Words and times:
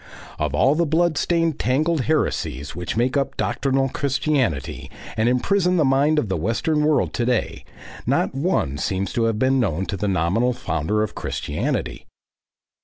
Of 0.39 0.55
all 0.55 0.73
the 0.73 0.87
blood 0.87 1.15
stained 1.15 1.59
tangled 1.59 2.01
heresies 2.05 2.75
which 2.75 2.97
make 2.97 3.15
up 3.15 3.37
doctrinal 3.37 3.87
Christianity 3.87 4.89
and 5.15 5.29
imprison 5.29 5.77
the 5.77 5.85
mind 5.85 6.17
of 6.17 6.27
the 6.27 6.37
western 6.37 6.83
world 6.83 7.13
to 7.13 7.23
day, 7.23 7.63
not 8.07 8.33
one 8.33 8.79
seems 8.79 9.13
to 9.13 9.25
have 9.25 9.37
been 9.37 9.59
known 9.59 9.85
to 9.85 9.97
the 9.97 10.07
nominal 10.07 10.53
founder 10.53 11.03
of 11.03 11.13
Christianity. 11.13 12.07